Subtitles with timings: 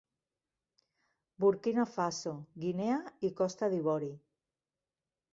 [1.43, 2.95] Burkina Faso, Guinea
[3.29, 4.09] i Costa d'Ivori.